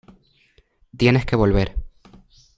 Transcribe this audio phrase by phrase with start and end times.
[0.97, 1.75] Tienes que volver.